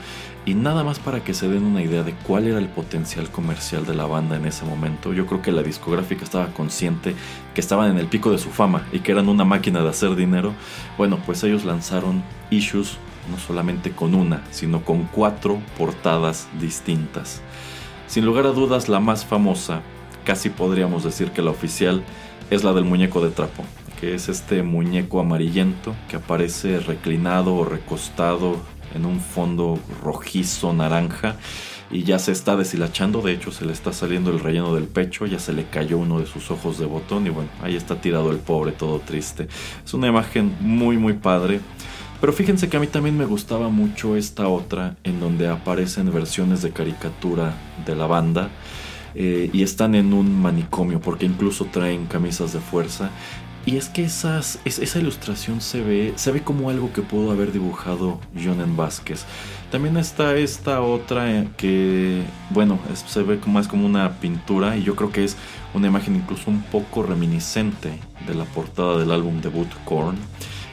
[0.44, 3.86] y nada más para que se den una idea de cuál era el potencial comercial
[3.86, 7.14] de la banda en ese momento, yo creo que la discográfica estaba consciente
[7.54, 10.16] que estaban en el pico de su fama y que eran una máquina de hacer
[10.16, 10.52] dinero.
[10.98, 12.98] Bueno, pues ellos lanzaron Issues
[13.30, 17.40] no solamente con una, sino con cuatro portadas distintas.
[18.08, 19.82] Sin lugar a dudas, la más famosa,
[20.24, 22.02] casi podríamos decir que la oficial,
[22.50, 23.64] es la del muñeco de trapo,
[24.00, 28.60] que es este muñeco amarillento que aparece reclinado o recostado
[28.94, 31.36] en un fondo rojizo naranja
[31.90, 35.26] y ya se está deshilachando, de hecho se le está saliendo el relleno del pecho,
[35.26, 38.30] ya se le cayó uno de sus ojos de botón y bueno, ahí está tirado
[38.30, 39.46] el pobre, todo triste.
[39.84, 41.60] Es una imagen muy muy padre.
[42.20, 46.62] Pero fíjense que a mí también me gustaba mucho esta otra en donde aparecen versiones
[46.62, 47.52] de caricatura
[47.84, 48.48] de la banda.
[49.14, 53.10] Eh, y están en un manicomio porque incluso traen camisas de fuerza
[53.64, 58.18] y es que esa ilustración se ve, se ve como algo que pudo haber dibujado
[58.34, 59.24] Jonen Vázquez.
[59.70, 64.96] También está esta otra eh, que, bueno, se ve más como una pintura y yo
[64.96, 65.36] creo que es
[65.74, 70.16] una imagen incluso un poco reminiscente de la portada del álbum debut Korn,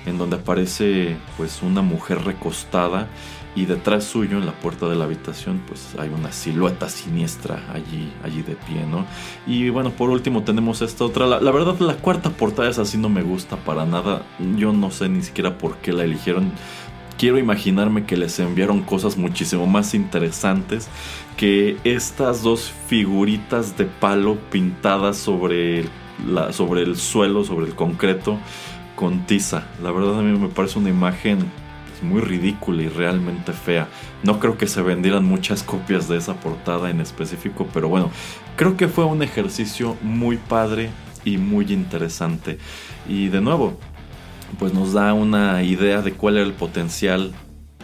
[0.06, 3.08] en donde aparece pues una mujer recostada
[3.56, 8.12] y detrás suyo en la puerta de la habitación pues hay una silueta siniestra allí,
[8.24, 9.06] allí de pie, ¿no?
[9.48, 13.10] Y bueno, por último tenemos esta otra, la, verdad la cuarta portada es así, no
[13.10, 14.24] me gusta para nada,
[14.56, 16.52] yo no sé ni siquiera por qué la eligieron.
[17.18, 20.88] Quiero imaginarme que les enviaron cosas muchísimo más interesantes
[21.36, 25.84] que estas dos figuritas de palo pintadas sobre,
[26.26, 28.38] la, sobre el suelo, sobre el concreto,
[28.96, 29.68] con tiza.
[29.84, 31.52] La verdad a mí me parece una imagen
[32.02, 33.88] muy ridícula y realmente fea.
[34.24, 38.12] No creo que se vendieran muchas copias de esa portada en específico, pero bueno,
[38.56, 40.90] creo que fue un ejercicio muy padre
[41.26, 42.58] y muy interesante.
[43.08, 43.78] Y de nuevo,
[44.58, 47.34] pues nos da una idea de cuál era el potencial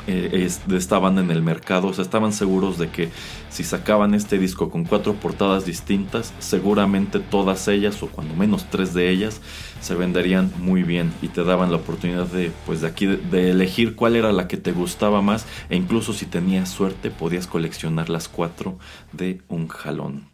[0.08, 1.88] eh, en el mercado.
[1.88, 3.10] O estaban seguros de que
[3.50, 8.94] si sacaban este disco con cuatro portadas distintas, seguramente todas ellas, o cuando menos tres
[8.94, 9.42] de ellas,
[9.82, 13.96] se venderían muy bien y te daban la oportunidad de, pues de aquí, de elegir
[13.96, 18.28] cuál era la que te gustaba más e incluso si tenías suerte podías coleccionar las
[18.28, 18.78] cuatro
[19.12, 20.30] de un jalón.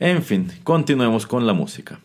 [0.00, 2.00] En fin, continuemos con la música.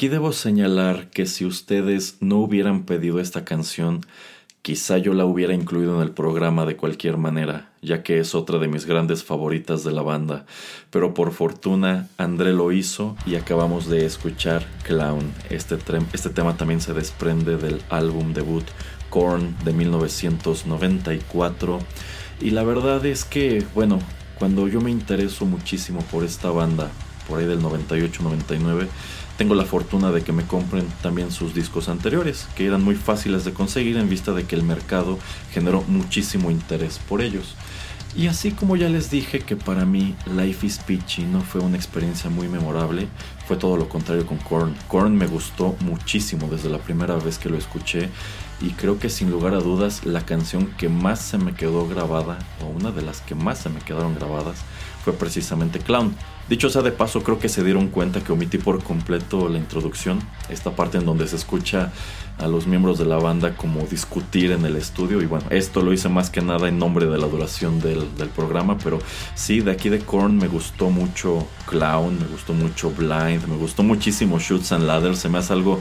[0.00, 4.00] Aquí debo señalar que si ustedes no hubieran pedido esta canción,
[4.62, 8.58] quizá yo la hubiera incluido en el programa de cualquier manera, ya que es otra
[8.58, 10.46] de mis grandes favoritas de la banda,
[10.88, 15.34] pero por fortuna André lo hizo y acabamos de escuchar Clown.
[15.50, 15.76] Este,
[16.14, 18.64] este tema también se desprende del álbum debut
[19.10, 21.78] Korn de 1994
[22.40, 23.98] y la verdad es que, bueno,
[24.38, 26.90] cuando yo me intereso muchísimo por esta banda,
[27.28, 28.88] por ahí del 98-99,
[29.40, 33.42] tengo la fortuna de que me compren también sus discos anteriores, que eran muy fáciles
[33.42, 35.18] de conseguir en vista de que el mercado
[35.50, 37.54] generó muchísimo interés por ellos.
[38.14, 41.78] Y así como ya les dije que para mí Life is Peachy no fue una
[41.78, 43.08] experiencia muy memorable,
[43.48, 44.74] fue todo lo contrario con Korn.
[44.88, 48.10] Korn me gustó muchísimo desde la primera vez que lo escuché
[48.60, 52.40] y creo que sin lugar a dudas la canción que más se me quedó grabada,
[52.62, 54.58] o una de las que más se me quedaron grabadas,
[55.02, 56.14] fue precisamente Clown.
[56.50, 60.18] Dicho sea de paso, creo que se dieron cuenta que omití por completo la introducción,
[60.48, 61.92] esta parte en donde se escucha
[62.40, 65.20] a los miembros de la banda como discutir en el estudio.
[65.20, 68.28] Y bueno, esto lo hice más que nada en nombre de la duración del, del
[68.28, 68.98] programa, pero
[69.34, 73.82] sí, de aquí de Korn me gustó mucho Clown, me gustó mucho Blind, me gustó
[73.82, 75.78] muchísimo Shoots and Ladders, se me hace algo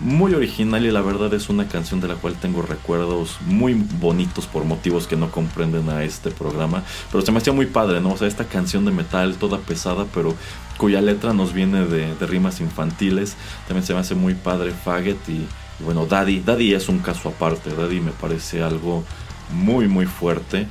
[0.00, 4.46] muy original y la verdad es una canción de la cual tengo recuerdos muy bonitos
[4.46, 6.82] por motivos que no comprenden a este programa,
[7.12, 8.12] pero se me hacía muy padre, ¿no?
[8.12, 10.34] O sea, esta canción de metal toda pesada, pero
[10.78, 13.36] cuya letra nos viene de, de rimas infantiles,
[13.66, 15.46] también se me hace muy padre Faggot y,
[15.80, 19.04] y bueno, Daddy, Daddy es un caso aparte, Daddy me parece algo
[19.52, 20.66] muy muy fuerte.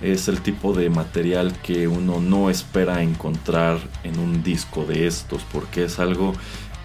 [0.00, 5.42] Es el tipo de material que uno no espera encontrar en un disco de estos,
[5.50, 6.34] porque es algo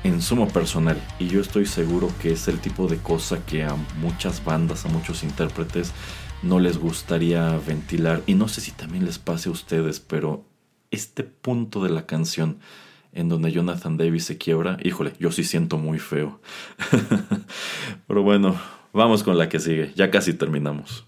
[0.04, 1.02] en sumo personal.
[1.20, 4.90] Y yo estoy seguro que es el tipo de cosa que a muchas bandas, a
[4.90, 5.92] muchos intérpretes
[6.44, 8.22] no les gustaría ventilar.
[8.26, 10.46] Y no sé si también les pase a ustedes, pero
[10.92, 12.60] este punto de la canción
[13.14, 16.40] en donde Jonathan Davis se quiebra, híjole, yo sí siento muy feo.
[18.08, 18.60] pero bueno,
[18.94, 21.06] vamos con la que sigue, ya casi terminamos.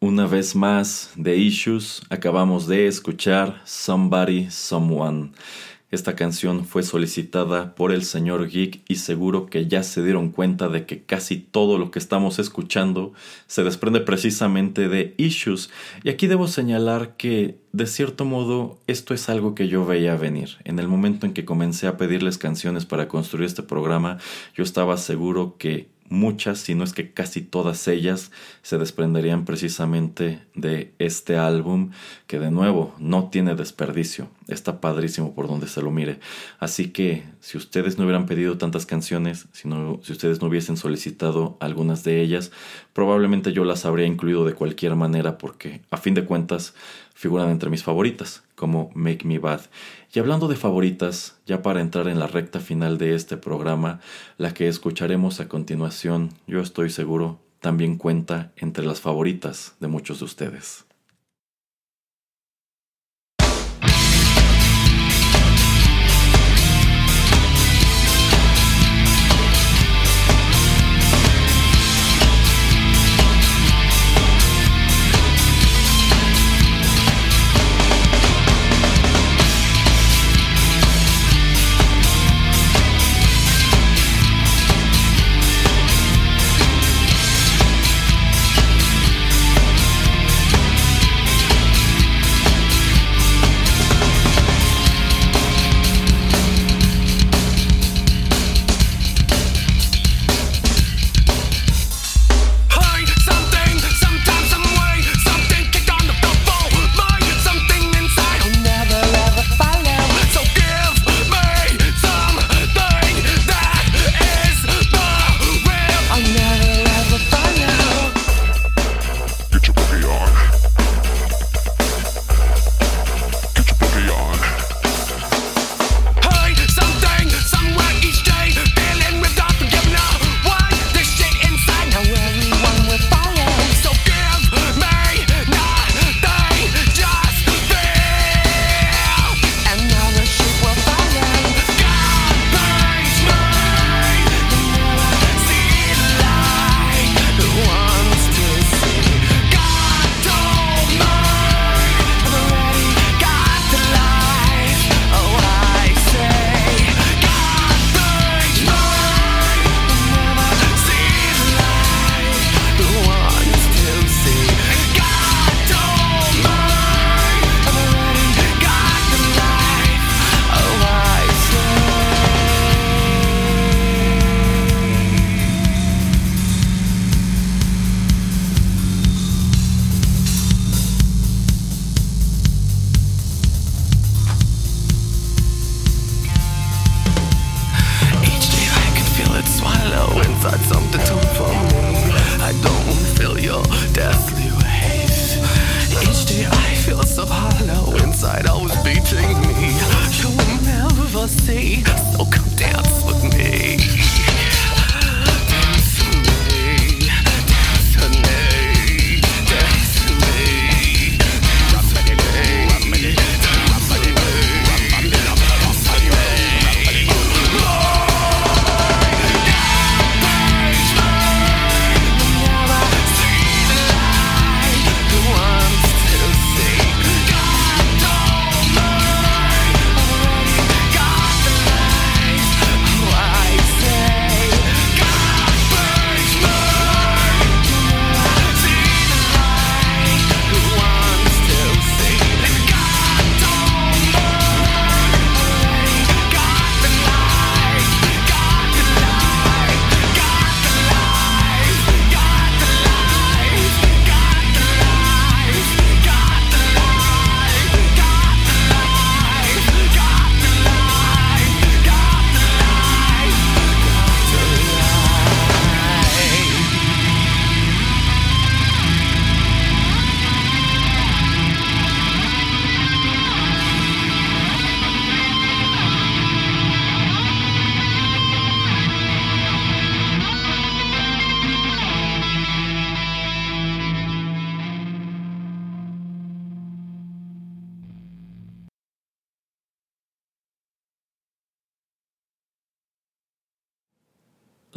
[0.00, 5.32] Una vez más, de Issues, acabamos de escuchar Somebody, Someone.
[5.90, 10.68] Esta canción fue solicitada por el señor Geek y seguro que ya se dieron cuenta
[10.68, 13.12] de que casi todo lo que estamos escuchando
[13.48, 15.68] se desprende precisamente de Issues.
[16.04, 20.58] Y aquí debo señalar que, de cierto modo, esto es algo que yo veía venir.
[20.62, 24.18] En el momento en que comencé a pedirles canciones para construir este programa,
[24.54, 28.30] yo estaba seguro que muchas, si no es que casi todas ellas,
[28.62, 31.90] se desprenderían precisamente de este álbum
[32.26, 34.28] que de nuevo no tiene desperdicio.
[34.48, 36.20] Está padrísimo por donde se lo mire.
[36.58, 39.68] Así que si ustedes no hubieran pedido tantas canciones, si,
[40.02, 42.50] si ustedes no hubiesen solicitado algunas de ellas,
[42.92, 46.74] probablemente yo las habría incluido de cualquier manera porque a fin de cuentas
[47.14, 49.62] figuran entre mis favoritas, como Make Me Bad.
[50.12, 54.00] Y hablando de favoritas, ya para entrar en la recta final de este programa,
[54.36, 60.18] la que escucharemos a continuación, yo estoy seguro, también cuenta entre las favoritas de muchos
[60.18, 60.87] de ustedes.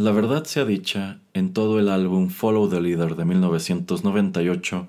[0.02, 4.88] La verdad sea dicha, en todo el álbum Follow the Leader de 1998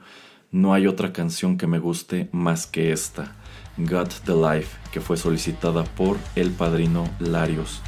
[0.52, 3.36] no hay otra canción que me guste más que esta,
[3.76, 7.82] Got the Life, que fue solicitada por el padrino Larios.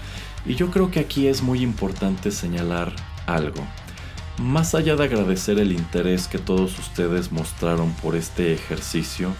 [0.44, 2.92] Y yo creo que aquí es muy importante señalar
[3.24, 3.66] algo.
[4.36, 9.30] Más allá de agradecer el interés que todos ustedes mostraron por este ejercicio,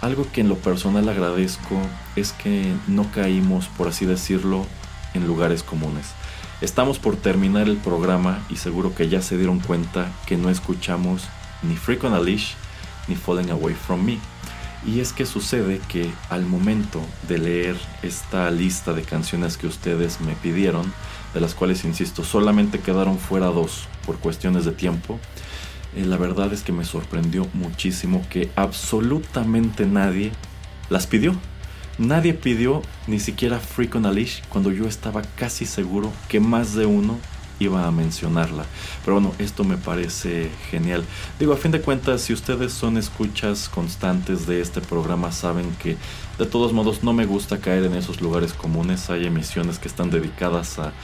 [0.00, 1.76] algo que en lo personal agradezco
[2.14, 4.64] es que no caímos, por así decirlo,
[5.12, 6.14] en lugares comunes.
[6.60, 11.22] Estamos por terminar el programa y seguro que ya se dieron cuenta que no escuchamos
[11.62, 12.52] ni Freak on a Leash
[13.08, 14.18] ni Falling Away from Me.
[14.86, 20.20] Y es que sucede que al momento de leer esta lista de canciones que ustedes
[20.20, 20.92] me pidieron,
[21.32, 25.18] de las cuales, insisto, solamente quedaron fuera dos por cuestiones de tiempo,
[25.96, 30.32] eh, la verdad es que me sorprendió muchísimo que absolutamente nadie
[30.90, 31.34] las pidió.
[32.00, 34.12] Nadie pidió ni siquiera Freak on a
[34.48, 37.18] cuando yo estaba casi seguro que más de uno
[37.58, 38.64] iba a mencionarla.
[39.04, 41.04] Pero bueno, esto me parece genial.
[41.38, 45.98] Digo, a fin de cuentas, si ustedes son escuchas constantes de este programa, saben que
[46.38, 49.10] de todos modos no me gusta caer en esos lugares comunes.
[49.10, 50.94] Hay emisiones que están dedicadas a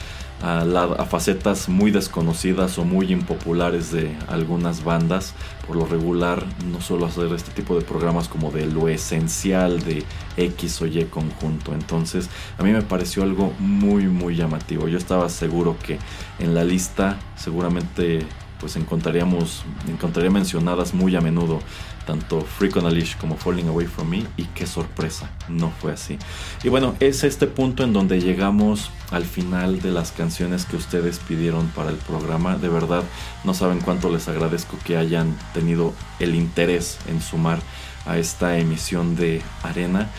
[0.41, 5.33] a, facetas muy desconocidas o muy impopulares de algunas bandas.
[5.65, 10.03] Por lo regular, no suelo hacer este tipo de programas como de lo esencial de
[10.37, 11.73] X o Y conjunto.
[11.73, 14.87] Entonces, a mí me pareció algo muy, muy llamativo.
[14.87, 15.99] Yo estaba seguro que
[16.39, 18.25] en la lista seguramente
[18.59, 21.59] pues encontraríamos, encontraría mencionadas muy a menudo
[22.07, 26.17] tanto a Leash como Falling Away From Me y qué sorpresa, no fue así.
[26.63, 31.19] Y bueno, es este punto en donde llegamos al final de las canciones que ustedes
[31.19, 32.57] pidieron para el programa.
[32.57, 33.03] De verdad,
[33.43, 37.59] no saben cuánto les agradezco que hayan tenido el interés en sumar
[38.05, 40.09] a esta emisión de Arena.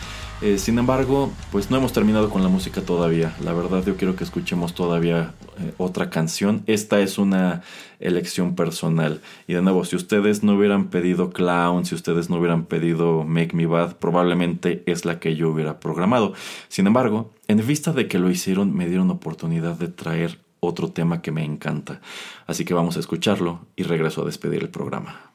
[0.41, 3.35] Eh, sin embargo, pues no hemos terminado con la música todavía.
[3.43, 6.63] La verdad yo quiero que escuchemos todavía eh, otra canción.
[6.65, 7.61] Esta es una
[7.99, 9.19] elección personal.
[9.47, 13.53] Y de nuevo, si ustedes no hubieran pedido Clown, si ustedes no hubieran pedido Make
[13.53, 16.33] Me Bad, probablemente es la que yo hubiera programado.
[16.69, 21.21] Sin embargo, en vista de que lo hicieron, me dieron oportunidad de traer otro tema
[21.21, 21.99] que me encanta.
[22.47, 25.29] Así que vamos a escucharlo y regreso a despedir el programa.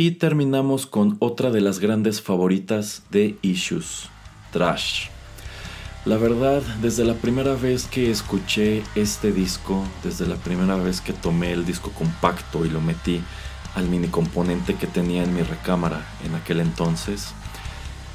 [0.00, 4.08] Y terminamos con otra de las grandes favoritas de Issues,
[4.52, 5.08] Trash.
[6.04, 11.12] La verdad, desde la primera vez que escuché este disco, desde la primera vez que
[11.12, 13.20] tomé el disco compacto y lo metí
[13.74, 17.32] al mini componente que tenía en mi recámara en aquel entonces,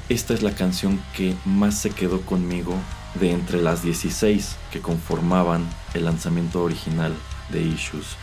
[0.08, 2.72] esta es la canción que más se quedó conmigo
[3.20, 7.12] de entre las 16 que conformaban el lanzamiento original
[7.50, 8.16] de Issues.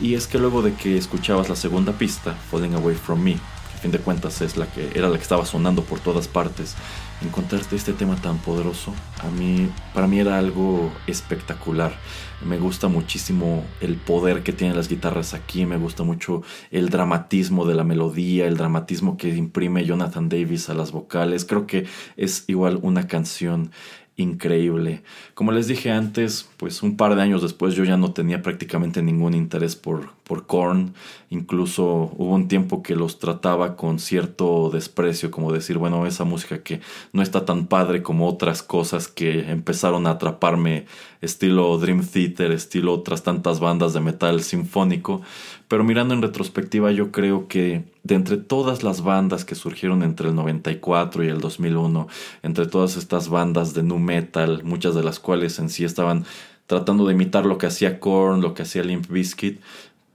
[0.00, 3.76] Y es que luego de que escuchabas la segunda pista, Falling Away From Me, que
[3.76, 6.74] a fin de cuentas es la que era la que estaba sonando por todas partes,
[7.22, 11.98] encontrarte este tema tan poderoso, a mí, para mí era algo espectacular.
[12.42, 17.66] Me gusta muchísimo el poder que tienen las guitarras aquí, me gusta mucho el dramatismo
[17.66, 21.44] de la melodía, el dramatismo que imprime Jonathan Davis a las vocales.
[21.44, 21.86] Creo que
[22.16, 23.70] es igual una canción
[24.16, 25.02] increíble.
[25.34, 29.00] Como les dije antes, pues un par de años después yo ya no tenía prácticamente
[29.00, 30.92] ningún interés por, por Korn.
[31.30, 36.62] Incluso hubo un tiempo que los trataba con cierto desprecio, como decir, bueno, esa música
[36.62, 36.82] que
[37.14, 40.84] no está tan padre como otras cosas que empezaron a atraparme,
[41.22, 45.22] estilo Dream Theater, estilo otras tantas bandas de metal sinfónico.
[45.66, 50.28] Pero mirando en retrospectiva, yo creo que de entre todas las bandas que surgieron entre
[50.28, 52.08] el 94 y el 2001,
[52.42, 56.24] entre todas estas bandas de nu metal, muchas de las cuales en sí estaban
[56.70, 59.60] tratando de imitar lo que hacía Korn, lo que hacía Limp Bizkit,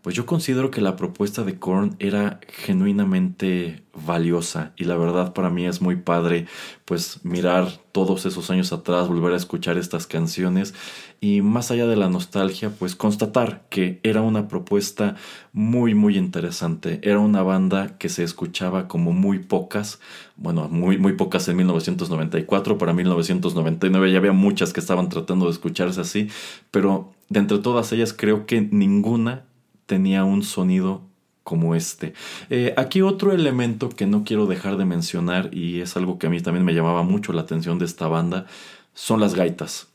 [0.06, 5.50] pues yo considero que la propuesta de Korn era genuinamente valiosa y la verdad para
[5.50, 6.46] mí es muy padre
[6.86, 10.76] pues mirar todos esos años atrás, volver a escuchar estas canciones
[11.22, 15.16] y más allá de la nostalgia pues constatar que era una propuesta
[15.54, 20.00] muy muy interesante, era una banda que se escuchaba como muy pocas,
[20.36, 25.52] bueno muy muy pocas en 1994, para 1999 ya había muchas que estaban tratando de
[25.54, 26.30] escucharse así,
[26.70, 29.46] pero de entre todas ellas creo que ninguna
[29.86, 31.02] tenía un sonido
[31.44, 32.14] como este.
[32.50, 36.30] Eh, aquí otro elemento que no quiero dejar de mencionar y es algo que a
[36.30, 38.48] mí también me llamaba mucho la atención de esta banda
[38.94, 39.88] son las gaitas.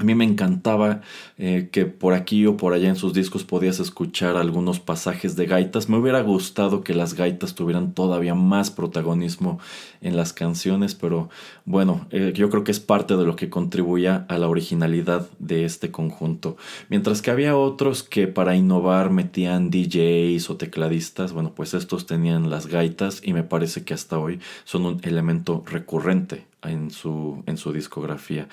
[0.00, 1.00] A mí me encantaba
[1.38, 5.46] eh, que por aquí o por allá en sus discos podías escuchar algunos pasajes de
[5.46, 5.88] gaitas.
[5.88, 9.58] Me hubiera gustado que las gaitas tuvieran todavía más protagonismo
[10.00, 11.30] en las canciones, pero
[11.64, 15.64] bueno, eh, yo creo que es parte de lo que contribuía a la originalidad de
[15.64, 16.56] este conjunto.
[16.88, 22.50] Mientras que había otros que para innovar metían DJs o tecladistas, bueno, pues estos tenían
[22.50, 27.56] las gaitas y me parece que hasta hoy son un elemento recurrente en su, en
[27.56, 28.48] su discografía.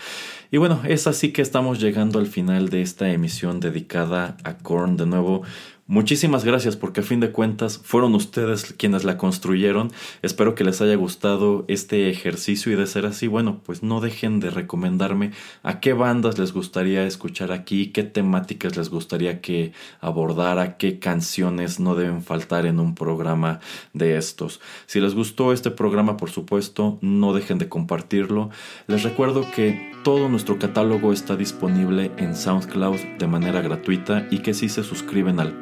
[0.52, 4.98] Y bueno, es así que estamos llegando al final de esta emisión dedicada a Korn.
[4.98, 5.44] De nuevo,
[5.88, 9.91] Muchísimas gracias porque a fin de cuentas fueron ustedes quienes la construyeron.
[10.24, 14.40] Espero que les haya gustado este ejercicio y de ser así, bueno, pues no dejen
[14.40, 15.30] de recomendarme
[15.62, 21.80] a qué bandas les gustaría escuchar aquí, qué temáticas les gustaría que abordara, qué canciones
[21.80, 23.60] no deben faltar en un programa
[23.94, 24.62] de estos.
[24.88, 28.49] Si les gustó este programa, por supuesto, no dejen de compartirlo.
[28.88, 34.53] Les recuerdo que todo nuestro catálogo está disponible en SoundCloud de manera gratuita y que
[34.53, 35.57] si se suscriben al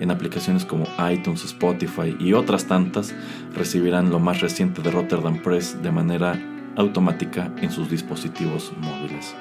[0.00, 3.14] en aplicaciones como iTunes, Spotify y otras tantas,
[3.54, 6.38] recibirán lo más reciente de Rotterdam Press de manera
[6.76, 9.34] automática en sus dispositivos móviles.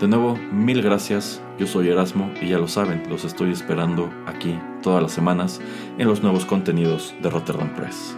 [0.00, 4.56] De nuevo, mil gracias, yo soy Erasmo y ya lo saben, los estoy esperando aquí
[4.80, 5.60] todas las semanas
[5.98, 8.16] en los nuevos contenidos de Rotterdam Press.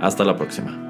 [0.00, 0.89] Hasta la próxima.